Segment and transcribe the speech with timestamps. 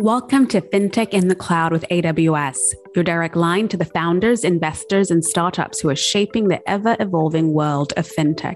[0.00, 2.56] Welcome to FinTech in the Cloud with AWS,
[2.94, 7.52] your direct line to the founders, investors, and startups who are shaping the ever evolving
[7.52, 8.54] world of FinTech.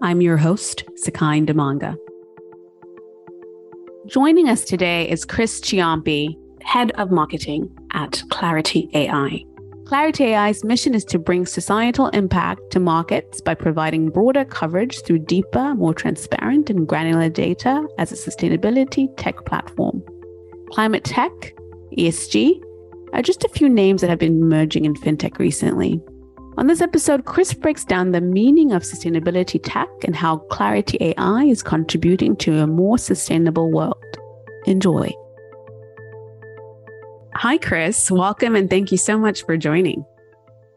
[0.00, 1.98] I'm your host, Sakai Ndamanga.
[4.06, 9.44] Joining us today is Chris Ciompi, Head of Marketing at Clarity AI.
[9.84, 15.18] Clarity AI's mission is to bring societal impact to markets by providing broader coverage through
[15.18, 20.02] deeper, more transparent, and granular data as a sustainability tech platform.
[20.72, 21.32] Climate tech,
[21.98, 22.62] ESG,
[23.12, 26.00] are just a few names that have been emerging in fintech recently.
[26.58, 31.42] On this episode, Chris breaks down the meaning of sustainability tech and how Clarity AI
[31.42, 33.96] is contributing to a more sustainable world.
[34.66, 35.10] Enjoy.
[37.34, 38.08] Hi, Chris.
[38.08, 40.04] Welcome and thank you so much for joining.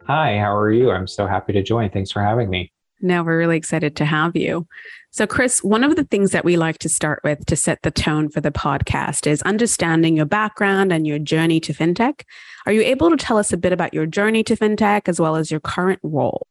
[0.08, 0.90] Hi, how are you?
[0.90, 1.92] I'm so happy to join.
[1.92, 2.73] Thanks for having me.
[3.04, 4.66] No, we're really excited to have you.
[5.12, 7.92] So, Chris, one of the things that we like to start with to set the
[7.92, 12.24] tone for the podcast is understanding your background and your journey to fintech.
[12.66, 15.36] Are you able to tell us a bit about your journey to fintech as well
[15.36, 16.48] as your current role?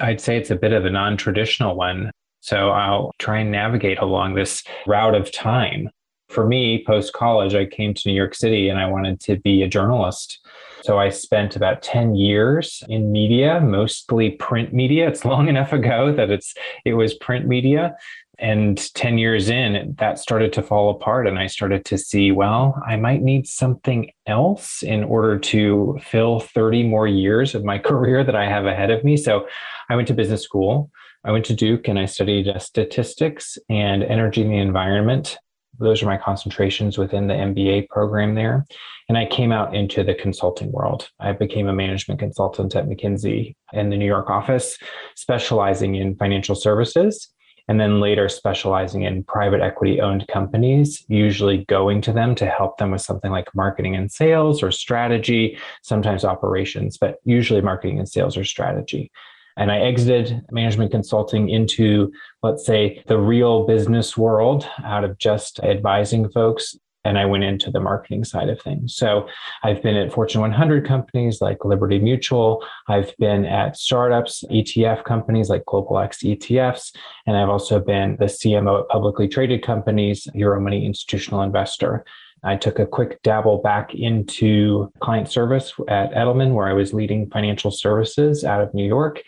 [0.00, 2.10] I'd say it's a bit of a non traditional one.
[2.40, 5.90] So, I'll try and navigate along this route of time.
[6.28, 9.62] For me, post college, I came to New York City and I wanted to be
[9.62, 10.40] a journalist.
[10.82, 15.08] So I spent about 10 years in media, mostly print media.
[15.08, 16.54] It's long enough ago that it's
[16.84, 17.96] it was print media.
[18.40, 21.26] And 10 years in, that started to fall apart.
[21.26, 26.38] And I started to see, well, I might need something else in order to fill
[26.38, 29.16] 30 more years of my career that I have ahead of me.
[29.16, 29.48] So
[29.90, 30.90] I went to business school.
[31.24, 35.36] I went to Duke and I studied statistics and energy and the environment
[35.78, 38.66] those are my concentrations within the MBA program there.
[39.08, 41.08] And I came out into the consulting world.
[41.18, 44.78] I became a management consultant at McKinsey in the New York office,
[45.14, 47.30] specializing in financial services
[47.68, 52.78] and then later specializing in private equity owned companies, usually going to them to help
[52.78, 58.08] them with something like marketing and sales or strategy, sometimes operations, but usually marketing and
[58.08, 59.10] sales or strategy.
[59.58, 65.58] And I exited management consulting into, let's say, the real business world out of just
[65.60, 66.76] advising folks.
[67.04, 68.94] And I went into the marketing side of things.
[68.94, 69.28] So
[69.64, 72.64] I've been at Fortune 100 companies like Liberty Mutual.
[72.86, 76.94] I've been at startups, ETF companies like Global X ETFs.
[77.26, 82.04] And I've also been the CMO at publicly traded companies, Euromoney Institutional Investor.
[82.44, 87.28] I took a quick dabble back into client service at Edelman, where I was leading
[87.30, 89.22] financial services out of New York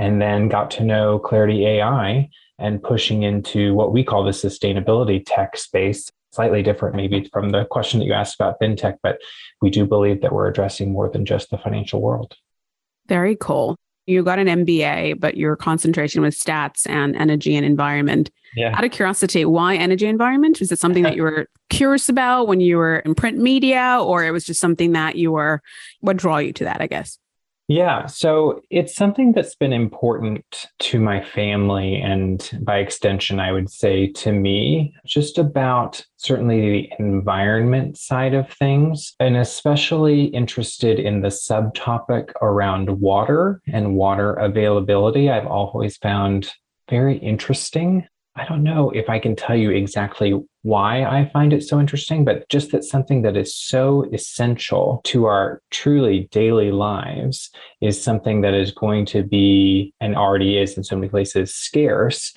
[0.00, 2.28] and then got to know Clarity AI
[2.58, 6.10] and pushing into what we call the sustainability tech space.
[6.32, 9.18] Slightly different, maybe from the question that you asked about fintech, but
[9.60, 12.34] we do believe that we're addressing more than just the financial world.
[13.08, 13.76] Very cool.
[14.06, 18.30] You got an MBA, but your concentration was stats and energy and environment.
[18.56, 18.74] Yeah.
[18.76, 20.60] Out of curiosity, why energy environment?
[20.60, 24.24] Was it something that you were curious about when you were in print media, or
[24.24, 25.60] it was just something that you were,
[26.00, 27.18] what draw you to that, I guess?
[27.70, 33.70] Yeah, so it's something that's been important to my family and by extension, I would
[33.70, 41.20] say to me, just about certainly the environment side of things, and especially interested in
[41.20, 45.30] the subtopic around water and water availability.
[45.30, 46.50] I've always found
[46.88, 48.04] very interesting.
[48.34, 52.24] I don't know if I can tell you exactly why I find it so interesting,
[52.24, 57.50] but just that something that is so essential to our truly daily lives
[57.80, 62.34] is something that is going to be and already is in so many places scarce.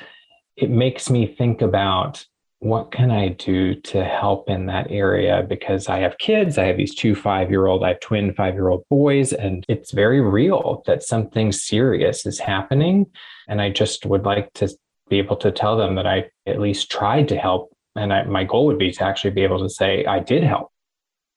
[0.55, 2.25] It makes me think about
[2.63, 5.45] what can I do to help in that area?
[5.47, 8.53] Because I have kids, I have these two five year old, I have twin five
[8.53, 13.07] year old boys, and it's very real that something serious is happening.
[13.49, 14.69] And I just would like to
[15.09, 17.72] be able to tell them that I at least tried to help.
[17.95, 20.71] And I, my goal would be to actually be able to say, I did help.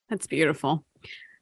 [0.09, 0.86] That's beautiful.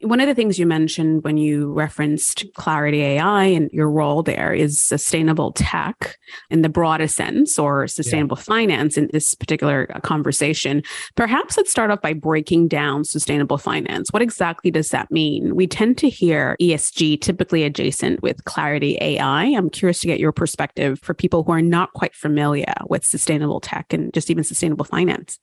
[0.05, 4.53] One of the things you mentioned when you referenced Clarity AI and your role there
[4.53, 6.19] is sustainable tech
[6.51, 8.43] in the broadest sense or sustainable yeah.
[8.43, 10.83] finance in this particular uh, conversation.
[11.15, 14.11] Perhaps let's start off by breaking down sustainable finance.
[14.13, 15.57] What exactly does that mean?
[15.57, 19.45] We tend to hear ESG typically adjacent with Clarity AI.
[19.45, 23.61] I'm curious to get your perspective for people who are not quite familiar with sustainable
[23.61, 25.39] tech and just even sustainable finance.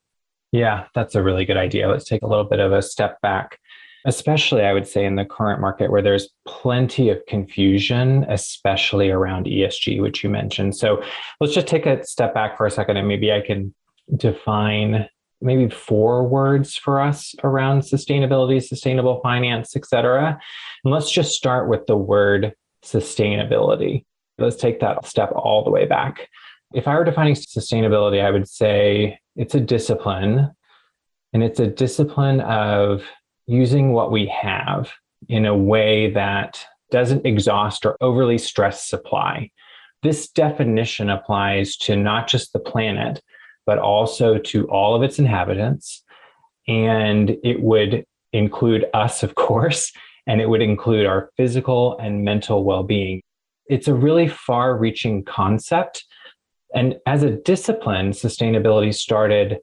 [0.51, 1.87] Yeah, that's a really good idea.
[1.87, 3.57] Let's take a little bit of a step back
[4.05, 9.45] especially I would say in the current market where there's plenty of confusion, especially around
[9.45, 10.75] ESG, which you mentioned.
[10.75, 11.03] So
[11.39, 13.73] let's just take a step back for a second and maybe I can
[14.17, 15.07] define
[15.41, 20.39] maybe four words for us around sustainability, sustainable finance, et cetera.
[20.83, 22.53] And let's just start with the word
[22.83, 24.05] sustainability.
[24.37, 26.27] Let's take that step all the way back.
[26.73, 30.49] If I were defining sustainability, I would say it's a discipline
[31.33, 33.03] And it's a discipline of
[33.47, 34.91] using what we have
[35.29, 39.49] in a way that doesn't exhaust or overly stress supply.
[40.03, 43.21] This definition applies to not just the planet,
[43.65, 46.03] but also to all of its inhabitants.
[46.67, 49.91] And it would include us, of course,
[50.27, 53.21] and it would include our physical and mental well being.
[53.67, 56.03] It's a really far reaching concept.
[56.73, 59.59] And as a discipline, sustainability started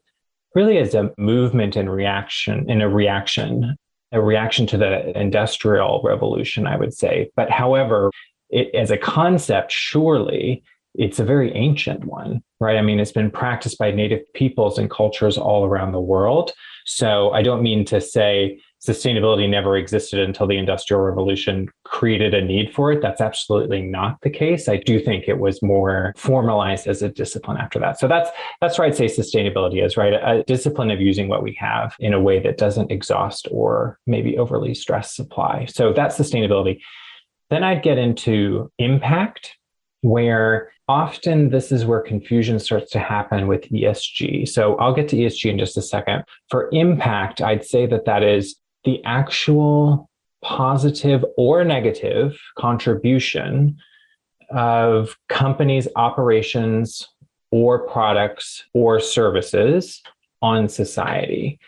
[0.55, 3.75] really as a movement and reaction, in a reaction,
[4.11, 7.29] a reaction to the industrial revolution, I would say.
[7.35, 8.11] But however,
[8.49, 10.63] it, as a concept, surely
[10.95, 12.77] it's a very ancient one, right?
[12.77, 16.51] I mean, it's been practiced by native peoples and cultures all around the world.
[16.85, 22.41] So I don't mean to say sustainability never existed until the industrial revolution created a
[22.41, 23.01] need for it.
[23.01, 24.69] That's absolutely not the case.
[24.69, 27.99] I do think it was more formalized as a discipline after that.
[27.99, 28.29] So that's
[28.61, 30.13] that's where i'd say sustainability is right?
[30.13, 34.37] A discipline of using what we have in a way that doesn't exhaust or maybe
[34.37, 35.65] overly stress supply.
[35.65, 36.79] So that's sustainability.
[37.49, 39.57] Then i'd get into impact
[40.01, 44.47] where often this is where confusion starts to happen with ESG.
[44.47, 46.23] So I'll get to ESG in just a second.
[46.49, 48.55] For impact, I'd say that that is
[48.85, 50.09] the actual
[50.41, 53.77] positive or negative contribution
[54.49, 57.07] of companies' operations
[57.51, 60.01] or products or services
[60.41, 61.59] on society.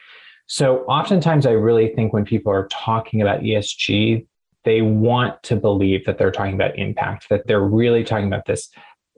[0.47, 4.25] So, oftentimes, I really think when people are talking about ESG,
[4.63, 8.69] they want to believe that they're talking about impact, that they're really talking about this,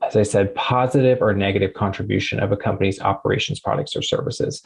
[0.02, 4.62] as I said, positive or negative contribution of a company's operations, products, or services.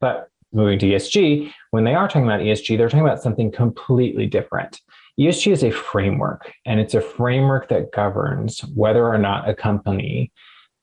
[0.00, 4.26] But moving to ESG, when they are talking about ESG, they're talking about something completely
[4.26, 4.80] different.
[5.18, 10.32] ESG is a framework, and it's a framework that governs whether or not a company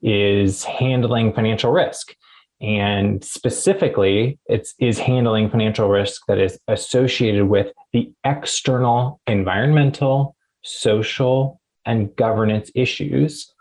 [0.02, 2.14] is handling financial risk.
[2.62, 10.36] And specifically, it is is handling financial risk that is associated with the external environmental,
[10.64, 13.54] social, and governance issues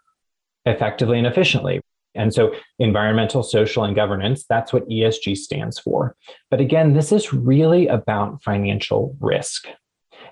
[0.64, 1.80] effectively and efficiently.
[2.14, 6.16] And so, environmental, social, and governance, that's what ESG stands for.
[6.50, 9.66] But again, this is really about financial risk.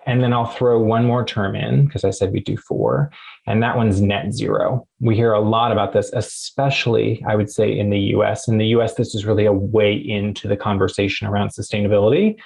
[0.06, 3.10] And then I'll throw one more term in because I said we do four,
[3.46, 4.86] and that one's net zero.
[5.00, 8.48] We hear a lot about this, especially, I would say, in the US.
[8.48, 12.36] In the US, this is really a way into the conversation around sustainability.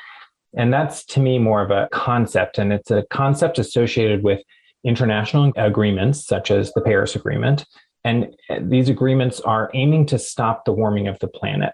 [0.57, 4.43] And that's to me more of a concept, and it's a concept associated with
[4.85, 7.67] international agreements such as the Paris Agreement
[8.07, 11.73] and uh, these agreements are aiming to stop the warming of the planet.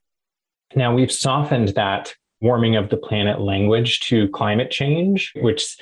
[0.74, 5.76] Now, we've softened that warming of the planet language to climate change, which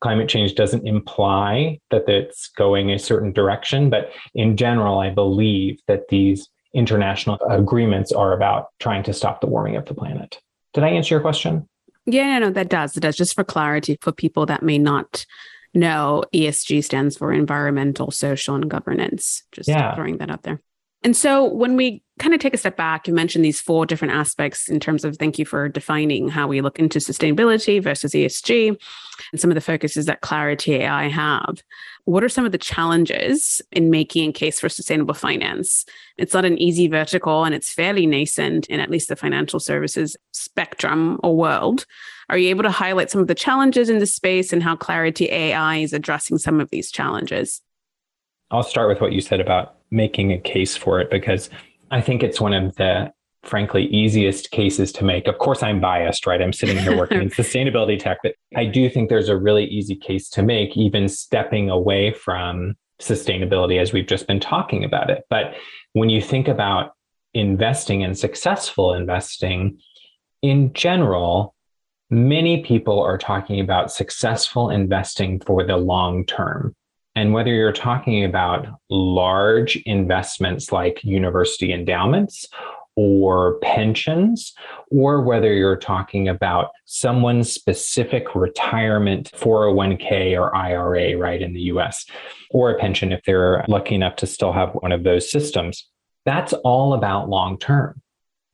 [0.00, 3.90] climate change doesn't imply that it's going a certain direction.
[3.90, 9.46] But in general, I believe that these international agreements are about trying to stop the
[9.46, 10.40] warming of the planet.
[10.74, 11.68] Did I answer your question?
[12.06, 12.96] Yeah, no, that does.
[12.96, 13.16] It does.
[13.16, 15.24] Just for clarity for people that may not
[15.74, 19.42] no, ESG stands for environmental, social, and governance.
[19.52, 19.94] Just yeah.
[19.94, 20.60] throwing that out there.
[21.04, 24.14] And so when we kind of take a step back, you mentioned these four different
[24.14, 28.68] aspects in terms of thank you for defining how we look into sustainability versus ESG
[29.32, 31.62] and some of the focuses that Clarity AI have.
[32.04, 35.84] What are some of the challenges in making a case for sustainable finance?
[36.18, 40.16] It's not an easy vertical and it's fairly nascent in at least the financial services
[40.32, 41.86] spectrum or world.
[42.32, 45.30] Are you able to highlight some of the challenges in the space and how Clarity
[45.30, 47.60] AI is addressing some of these challenges?
[48.50, 51.50] I'll start with what you said about making a case for it because
[51.90, 53.12] I think it's one of the
[53.42, 55.28] frankly easiest cases to make.
[55.28, 56.40] Of course, I'm biased, right?
[56.40, 59.94] I'm sitting here working in sustainability tech, but I do think there's a really easy
[59.94, 65.24] case to make, even stepping away from sustainability as we've just been talking about it.
[65.28, 65.52] But
[65.92, 66.92] when you think about
[67.34, 69.80] investing and successful investing
[70.40, 71.54] in general,
[72.12, 76.76] many people are talking about successful investing for the long term.
[77.16, 82.46] And whether you're talking about large investments like university endowments
[82.96, 84.52] or pensions,
[84.90, 92.04] or whether you're talking about someone's specific retirement 401k or IRA, right, in the US,
[92.50, 95.88] or a pension if they're lucky enough to still have one of those systems.
[96.26, 98.02] That's all about long term.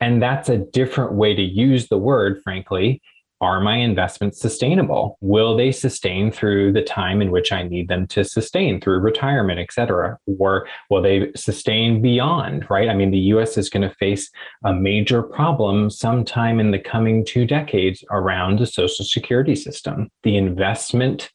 [0.00, 3.02] And that's a different way to use the word, frankly,
[3.40, 5.16] are my investments sustainable?
[5.20, 9.60] Will they sustain through the time in which I need them to sustain through retirement,
[9.60, 10.18] et cetera?
[10.38, 12.88] Or will they sustain beyond, right?
[12.88, 14.30] I mean, the US is going to face
[14.64, 20.08] a major problem sometime in the coming two decades around the social security system.
[20.24, 21.30] The investment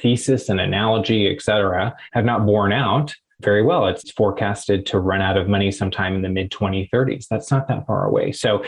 [0.00, 3.86] thesis and analogy, et cetera, have not borne out very well.
[3.86, 7.26] It's forecasted to run out of money sometime in the mid 2030s.
[7.28, 8.32] That's not that far away.
[8.32, 8.64] So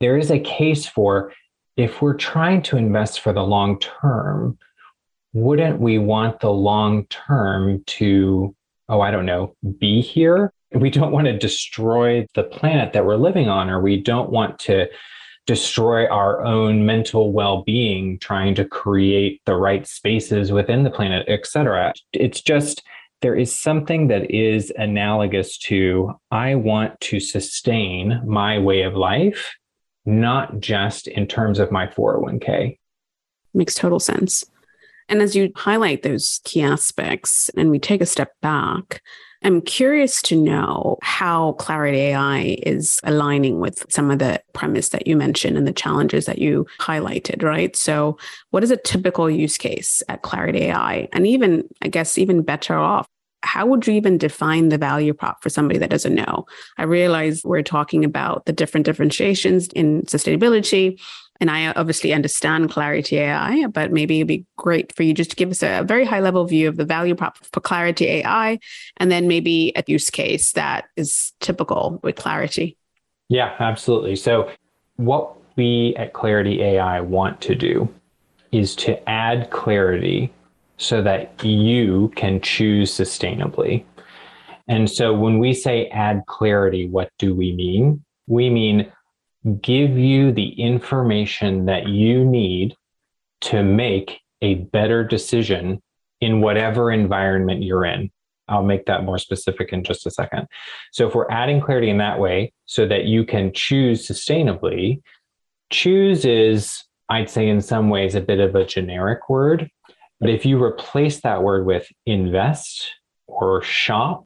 [0.00, 1.32] there is a case for
[1.76, 4.58] if we're trying to invest for the long term,
[5.32, 8.54] wouldn't we want the long term to,
[8.88, 10.52] oh, I don't know, be here?
[10.72, 14.58] We don't want to destroy the planet that we're living on, or we don't want
[14.60, 14.86] to
[15.46, 21.92] destroy our own mental well-being trying to create the right spaces within the planet etc
[22.12, 22.84] it's just
[23.22, 29.56] there is something that is analogous to i want to sustain my way of life
[30.06, 32.78] not just in terms of my 401k
[33.54, 34.44] makes total sense
[35.08, 39.02] and as you highlight those key aspects and we take a step back
[39.42, 45.06] I'm curious to know how Clarity AI is aligning with some of the premise that
[45.06, 47.74] you mentioned and the challenges that you highlighted, right?
[47.74, 48.18] So,
[48.50, 51.08] what is a typical use case at Clarity AI?
[51.12, 53.06] And even, I guess, even better off,
[53.42, 56.46] how would you even define the value prop for somebody that doesn't know?
[56.78, 60.98] I realize we're talking about the different differentiations in sustainability
[61.40, 65.36] and I obviously understand Clarity AI, but maybe it'd be great for you just to
[65.36, 68.58] give us a very high level view of the value prop for Clarity AI,
[68.98, 72.76] and then maybe a use case that is typical with Clarity.
[73.30, 74.16] Yeah, absolutely.
[74.16, 74.50] So,
[74.96, 77.88] what we at Clarity AI want to do
[78.52, 80.30] is to add clarity
[80.80, 83.84] so that you can choose sustainably.
[84.66, 88.02] And so, when we say add clarity, what do we mean?
[88.26, 88.90] We mean
[89.60, 92.76] give you the information that you need
[93.42, 95.82] to make a better decision
[96.20, 98.10] in whatever environment you're in.
[98.48, 100.46] I'll make that more specific in just a second.
[100.92, 105.02] So, if we're adding clarity in that way so that you can choose sustainably,
[105.68, 109.68] choose is, I'd say, in some ways, a bit of a generic word.
[110.20, 112.92] But if you replace that word with invest
[113.26, 114.24] or shop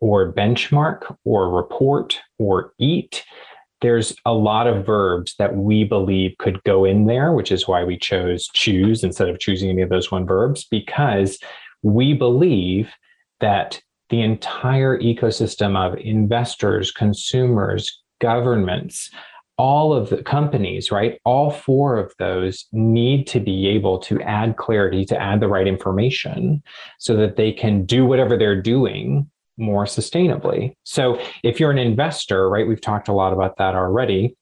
[0.00, 3.24] or benchmark or report or eat,
[3.80, 7.82] there's a lot of verbs that we believe could go in there, which is why
[7.82, 11.38] we chose choose instead of choosing any of those one verbs, because
[11.82, 12.92] we believe
[13.40, 13.80] that
[14.10, 19.10] the entire ecosystem of investors, consumers, governments,
[19.58, 21.20] all of the companies, right?
[21.24, 25.66] All four of those need to be able to add clarity, to add the right
[25.66, 26.62] information
[26.98, 30.74] so that they can do whatever they're doing more sustainably.
[30.84, 34.36] So if you're an investor, right, we've talked a lot about that already,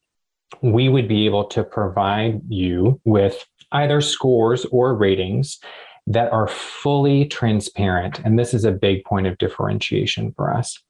[0.62, 5.58] we would be able to provide you with either scores or ratings
[6.06, 8.20] that are fully transparent.
[8.24, 10.80] And this is a big point of differentiation for us.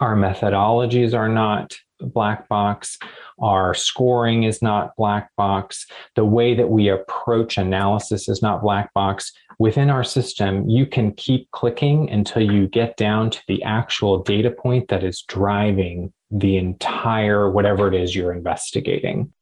[0.00, 2.98] Our methodologies are not black box.
[3.40, 5.86] Our scoring is not black box.
[6.16, 9.32] The way that we approach analysis is not black box.
[9.58, 14.50] Within our system, you can keep clicking until you get down to the actual data
[14.50, 19.32] point that is driving the entire whatever it is you're investigating.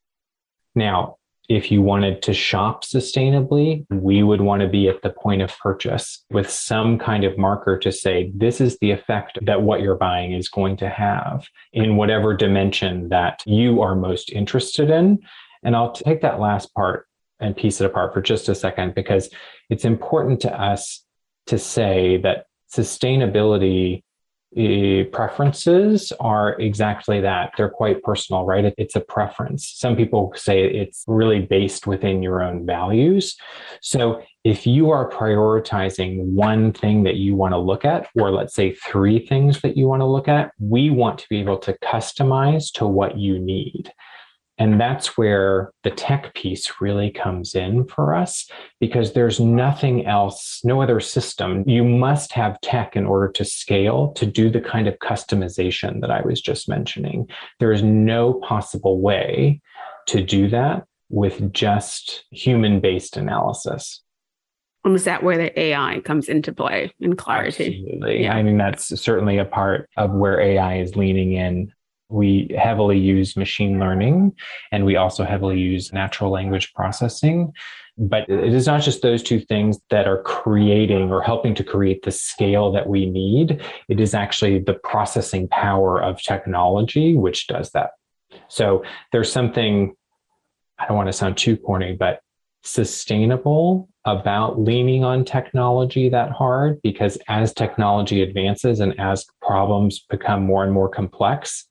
[0.75, 1.17] Now,
[1.49, 5.57] if you wanted to shop sustainably, we would want to be at the point of
[5.59, 9.97] purchase with some kind of marker to say, this is the effect that what you're
[9.97, 15.19] buying is going to have in whatever dimension that you are most interested in.
[15.63, 17.07] And I'll take that last part
[17.41, 19.31] and piece it apart for just a second because
[19.71, 21.05] it's important to us
[21.47, 24.05] to say that sustainability
[24.57, 27.53] Eh, preferences are exactly that.
[27.57, 28.75] They're quite personal, right?
[28.77, 29.73] It's a preference.
[29.77, 33.37] Some people say it's really based within your own values.
[33.81, 38.55] So if you are prioritizing one thing that you want to look at, or let's
[38.55, 41.79] say three things that you want to look at, we want to be able to
[41.85, 43.93] customize to what you need.
[44.61, 48.47] And that's where the tech piece really comes in for us
[48.79, 51.65] because there's nothing else, no other system.
[51.67, 56.11] You must have tech in order to scale to do the kind of customization that
[56.11, 57.27] I was just mentioning.
[57.59, 59.63] There is no possible way
[60.09, 64.03] to do that with just human based analysis.
[64.85, 67.83] And is that where the AI comes into play in clarity?
[67.83, 68.25] Absolutely.
[68.25, 68.35] Yeah.
[68.35, 71.73] I mean, that's certainly a part of where AI is leaning in
[72.11, 74.33] we heavily use machine learning
[74.73, 77.53] and we also heavily use natural language processing.
[77.97, 82.03] But it is not just those two things that are creating or helping to create
[82.03, 83.63] the scale that we need.
[83.89, 87.91] It is actually the processing power of technology which does that.
[88.49, 89.95] So there's something,
[90.79, 92.21] I don't want to sound too corny, but
[92.63, 100.45] sustainable about leaning on technology that hard because as technology advances and as problems become
[100.45, 101.67] more and more complex,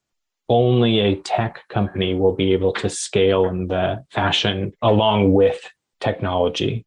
[0.50, 6.86] only a tech company will be able to scale in the fashion along with technology.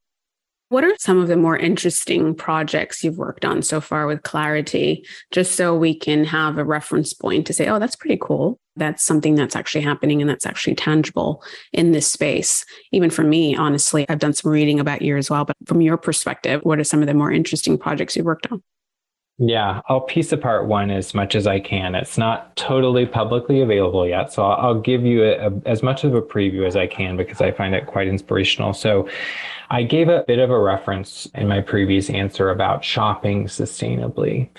[0.69, 5.07] What are some of the more interesting projects you've worked on so far with Clarity,
[5.31, 8.59] just so we can have a reference point to say, oh, that's pretty cool.
[8.76, 11.42] That's something that's actually happening and that's actually tangible
[11.75, 12.64] in this space.
[12.90, 15.45] Even for me, honestly, I've done some reading about you as well.
[15.45, 18.62] But from your perspective, what are some of the more interesting projects you've worked on?
[19.39, 21.95] Yeah, I'll piece apart one as much as I can.
[21.95, 26.15] It's not totally publicly available yet, so I'll, give you a, a, as much of
[26.15, 28.73] a preview as I can because I find it quite inspirational.
[28.73, 29.09] So,
[29.73, 34.51] I gave a bit of a reference in my previous answer about shopping sustainably.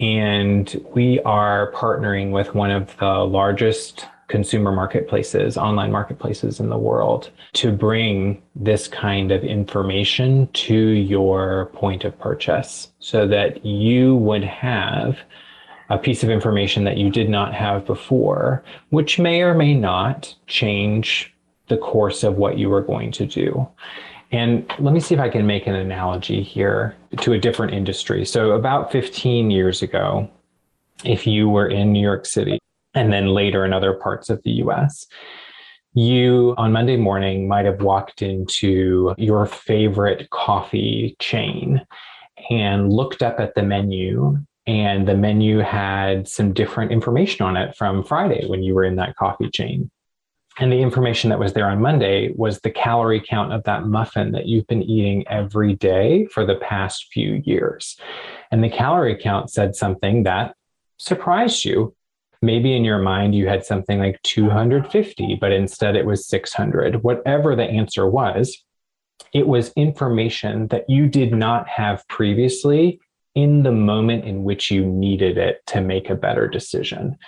[0.00, 6.78] And we are partnering with one of the largest consumer marketplaces, online marketplaces in the
[6.78, 14.16] world, to bring this kind of information to your point of purchase so that you
[14.16, 15.18] would have
[15.88, 20.34] a piece of information that you did not have before, which may or may not
[20.48, 21.32] change
[21.68, 23.68] the course of what you are going to do.
[24.32, 28.24] And let me see if I can make an analogy here to a different industry.
[28.24, 30.28] So, about 15 years ago,
[31.04, 32.58] if you were in New York City
[32.96, 35.06] and then later in other parts of the US.
[35.94, 41.86] You on Monday morning might have walked into your favorite coffee chain
[42.50, 47.74] and looked up at the menu, and the menu had some different information on it
[47.76, 49.90] from Friday when you were in that coffee chain.
[50.58, 54.32] And the information that was there on Monday was the calorie count of that muffin
[54.32, 57.98] that you've been eating every day for the past few years.
[58.50, 60.54] And the calorie count said something that
[60.98, 61.95] surprised you
[62.46, 67.02] maybe in your mind you had something like 250, but instead it was 600.
[67.02, 68.64] Whatever the answer was,
[69.34, 73.00] it was information that you did not have previously
[73.34, 77.18] in the moment in which you needed it to make a better decision.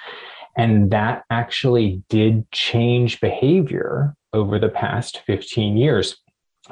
[0.57, 6.17] And that actually did change behavior over the past 15 years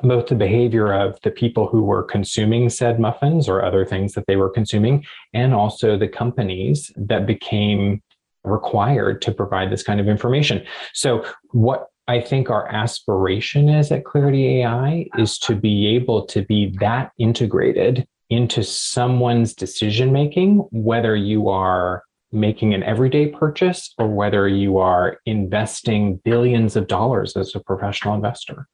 [0.02, 4.26] both the behavior of the people who were consuming said muffins or other things that
[4.26, 8.02] they were consuming, and also the companies that became
[8.46, 10.64] required to provide this kind of information.
[10.92, 16.42] So, what I think our aspiration is at Clarity AI is to be able to
[16.44, 24.08] be that integrated into someone's decision making, whether you are making an everyday purchase or
[24.08, 28.68] whether you are investing billions of dollars as a professional investor.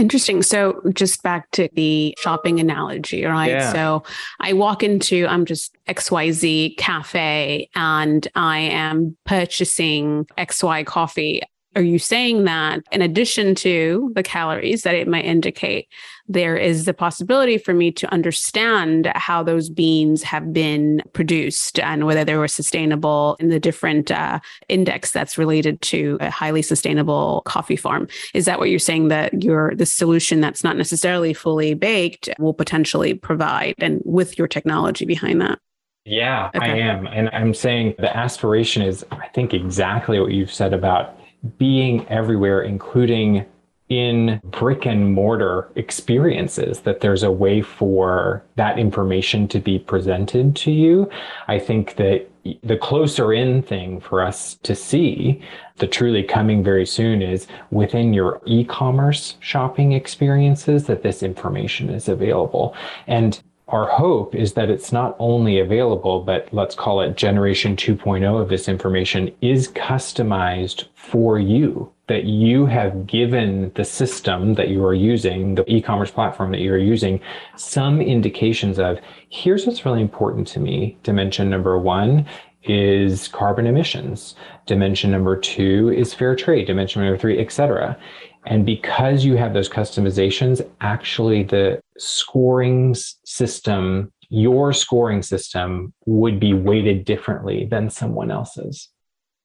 [0.00, 0.42] Interesting.
[0.42, 3.50] So just back to the shopping analogy, right?
[3.50, 3.72] Yeah.
[3.72, 4.02] So
[4.40, 11.42] I walk into I'm just XYZ cafe and I am purchasing XY coffee.
[11.76, 15.88] Are you saying that in addition to the calories that it might indicate,
[16.26, 22.06] there is the possibility for me to understand how those beans have been produced and
[22.06, 27.42] whether they were sustainable in the different uh, index that's related to a highly sustainable
[27.46, 28.08] coffee farm.
[28.34, 32.54] Is that what you're saying that your the solution that's not necessarily fully baked will
[32.54, 35.60] potentially provide and with your technology behind that?
[36.04, 36.72] Yeah, okay.
[36.72, 37.06] I am.
[37.06, 41.19] And I'm saying the aspiration is, I think, exactly what you've said about
[41.58, 43.46] being everywhere, including
[43.88, 50.54] in brick and mortar experiences that there's a way for that information to be presented
[50.54, 51.10] to you.
[51.48, 52.28] I think that
[52.62, 55.42] the closer in thing for us to see
[55.78, 62.08] the truly coming very soon is within your e-commerce shopping experiences that this information is
[62.08, 62.76] available.
[63.08, 68.40] And our hope is that it's not only available, but let's call it generation 2.0
[68.40, 71.92] of this information is customized for you.
[72.08, 76.60] That you have given the system that you are using, the e commerce platform that
[76.60, 77.20] you're using,
[77.56, 80.98] some indications of here's what's really important to me.
[81.04, 82.26] Dimension number one
[82.64, 84.34] is carbon emissions.
[84.66, 86.66] Dimension number two is fair trade.
[86.66, 87.96] Dimension number three, et cetera.
[88.46, 96.54] And because you have those customizations, actually the scoring system, your scoring system would be
[96.54, 98.88] weighted differently than someone else's.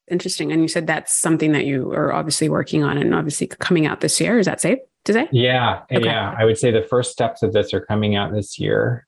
[0.10, 0.51] Interesting.
[0.51, 4.01] And you said that's something that you are obviously working on and obviously coming out
[4.01, 4.38] this year.
[4.38, 5.27] Is that safe to say?
[5.31, 5.81] Yeah.
[5.91, 6.05] Okay.
[6.05, 6.36] Yeah.
[6.38, 9.08] I would say the first steps of this are coming out this year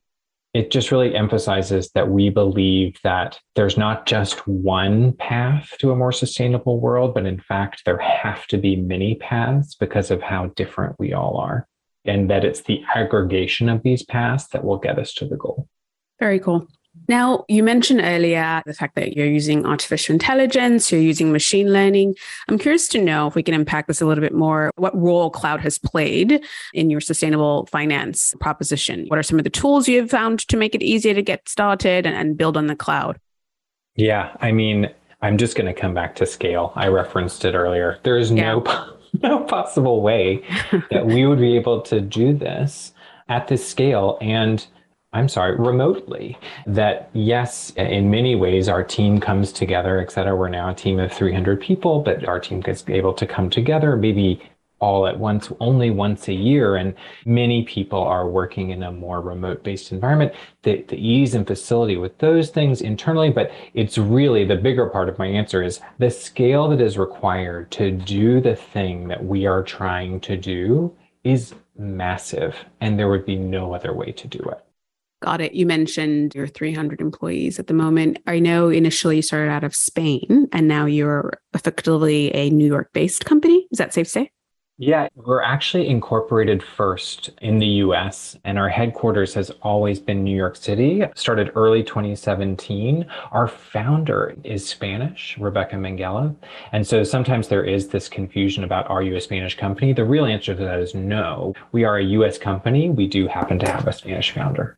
[0.54, 5.96] it just really emphasizes that we believe that there's not just one path to a
[5.96, 10.48] more sustainable world, but in fact, there have to be many paths because of how
[10.56, 11.68] different we all are.
[12.06, 15.68] And that it's the aggregation of these paths that will get us to the goal.
[16.20, 16.68] Very cool.
[17.08, 22.16] Now, you mentioned earlier the fact that you're using artificial intelligence, you're using machine learning.
[22.48, 25.30] I'm curious to know if we can impact this a little bit more, what role
[25.30, 29.06] cloud has played in your sustainable finance proposition.
[29.08, 31.48] What are some of the tools you have found to make it easier to get
[31.48, 33.20] started and, and build on the cloud?
[33.96, 34.90] Yeah, I mean,
[35.22, 36.72] I'm just going to come back to scale.
[36.76, 38.00] I referenced it earlier.
[38.04, 38.54] There is yeah.
[38.54, 40.44] no no possible way
[40.92, 42.94] that we would be able to do this
[43.30, 44.68] at this scale and
[45.14, 46.38] I'm sorry, remotely.
[46.66, 50.36] That yes, in many ways, our team comes together, et cetera.
[50.36, 53.96] We're now a team of 300 people, but our team gets able to come together
[53.96, 54.42] maybe
[54.80, 56.76] all at once, only once a year.
[56.76, 56.94] And
[57.26, 60.34] many people are working in a more remote based environment.
[60.64, 65.10] The, the ease and facility with those things internally, but it's really the bigger part
[65.10, 69.46] of my answer is the scale that is required to do the thing that we
[69.46, 72.58] are trying to do is massive.
[72.82, 74.67] And there would be no other way to do it.
[75.22, 75.54] Got it.
[75.54, 78.20] You mentioned your 300 employees at the moment.
[78.28, 82.94] I know initially you started out of Spain and now you're effectively a New York
[82.94, 83.68] based company.
[83.72, 84.32] Is that safe to say?
[84.80, 90.38] Yeah, we're actually incorporated first in the US, and our headquarters has always been New
[90.38, 91.04] York City.
[91.16, 93.04] Started early 2017.
[93.32, 96.36] Our founder is Spanish, Rebeca Minguela.
[96.74, 99.94] And so sometimes there is this confusion about are you a Spanish company?
[99.94, 101.56] The real answer to that is no.
[101.72, 102.92] We are a US company.
[102.92, 104.78] We do happen to have a Spanish founder.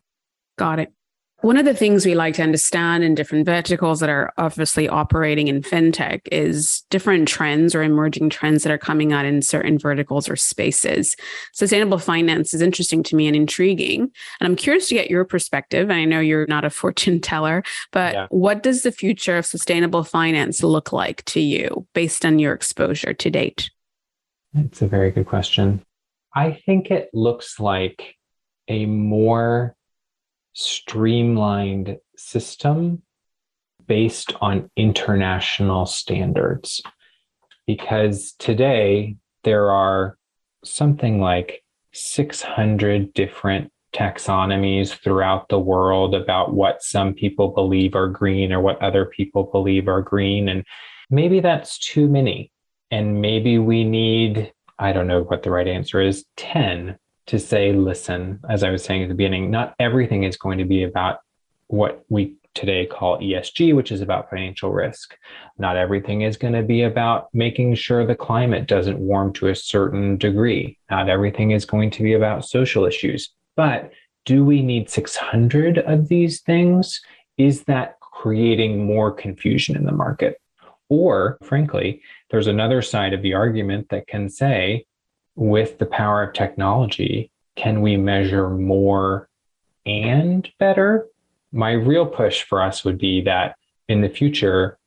[0.59, 0.93] Got it.
[1.39, 5.47] One of the things we like to understand in different verticals that are obviously operating
[5.47, 10.27] in fintech is different trends or emerging trends that are coming out in certain verticals
[10.27, 11.15] or spaces.
[11.53, 14.01] Sustainable finance is interesting to me and intriguing.
[14.01, 15.89] And I'm curious to get your perspective.
[15.89, 18.27] I know you're not a fortune teller, but yeah.
[18.31, 23.13] what does the future of sustainable finance look like to you based on your exposure
[23.13, 23.71] to date?
[24.53, 25.85] It's a very good question.
[26.35, 28.15] I think it looks like
[28.67, 29.77] a more
[30.59, 33.01] streamlined system
[33.87, 36.81] based on international standards.
[37.65, 40.17] Because today there are
[40.65, 48.51] something like 600 different taxonomies throughout the world about what some people believe are green
[48.51, 50.49] or what other people believe are green.
[50.49, 50.65] And
[51.09, 52.51] maybe that's too many.
[52.91, 56.97] And maybe we need, I don't know what the right answer is, 10
[57.29, 60.65] to say, listen, as I was saying at the beginning, not everything is going to
[60.65, 61.19] be about
[61.67, 65.15] what we today call ESG, which is about financial risk.
[65.59, 69.55] Not everything is going to be about making sure the climate doesn't warm to a
[69.55, 70.79] certain degree.
[70.89, 73.29] Not everything is going to be about social issues.
[73.55, 73.91] But
[74.25, 76.99] do we need 600 of these things?
[77.37, 80.41] Is that creating more confusion in the market?
[80.89, 84.87] Or, frankly, there's another side of the argument that can say,
[85.39, 89.29] with the power of technology, can we measure more
[89.85, 91.07] and better?
[91.53, 93.55] My real push for us would be that
[93.87, 94.77] in the future,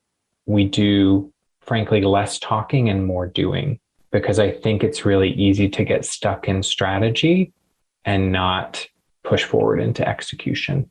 [0.45, 3.79] we do, frankly, less talking and more doing,
[4.11, 7.51] because I think it's really easy to get stuck in strategy
[8.05, 8.87] and not
[9.23, 10.89] push forward into execution.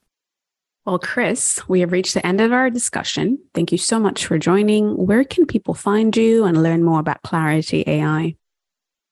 [0.84, 3.38] Well, Chris, we have reached the end of our discussion.
[3.54, 4.96] Thank you so much for joining.
[4.96, 8.34] Where can people find you and learn more about Clarity AI?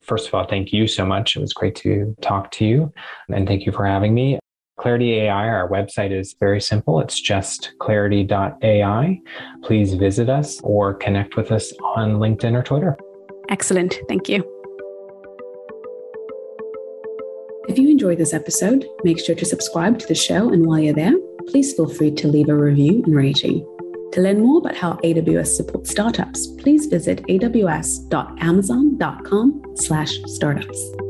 [0.03, 1.37] First of all, thank you so much.
[1.37, 2.93] It was great to talk to you.
[3.29, 4.39] And thank you for having me.
[4.79, 7.01] Clarity AI, our website is very simple.
[7.01, 9.21] It's just clarity.ai.
[9.63, 12.97] Please visit us or connect with us on LinkedIn or Twitter.
[13.51, 13.99] Excellent.
[14.09, 14.43] Thank you.
[17.69, 20.49] If you enjoyed this episode, make sure to subscribe to the show.
[20.49, 21.15] And while you're there,
[21.47, 23.67] please feel free to leave a review and rating.
[24.13, 31.10] To learn more about how AWS supports startups, please visit aws.amazon.com slash startups.